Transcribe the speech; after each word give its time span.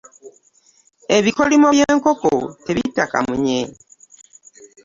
Ebikolimo 1.17 1.67
by'enkoko 1.75 2.33
tebitta 2.65 3.03
kamunye. 3.11 3.61